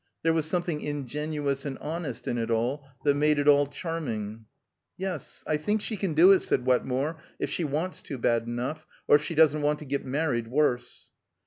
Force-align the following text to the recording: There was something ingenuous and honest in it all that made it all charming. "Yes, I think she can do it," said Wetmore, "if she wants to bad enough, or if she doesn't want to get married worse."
There 0.23 0.33
was 0.33 0.47
something 0.47 0.81
ingenuous 0.81 1.63
and 1.63 1.77
honest 1.77 2.27
in 2.27 2.39
it 2.39 2.49
all 2.49 2.83
that 3.03 3.13
made 3.13 3.37
it 3.37 3.47
all 3.47 3.67
charming. 3.67 4.45
"Yes, 4.97 5.43
I 5.45 5.57
think 5.57 5.79
she 5.79 5.95
can 5.95 6.15
do 6.15 6.31
it," 6.31 6.39
said 6.39 6.65
Wetmore, 6.65 7.17
"if 7.37 7.51
she 7.51 7.63
wants 7.63 8.01
to 8.09 8.17
bad 8.17 8.47
enough, 8.47 8.87
or 9.07 9.17
if 9.17 9.23
she 9.23 9.35
doesn't 9.35 9.61
want 9.61 9.77
to 9.77 9.85
get 9.85 10.03
married 10.03 10.47
worse." 10.47 11.11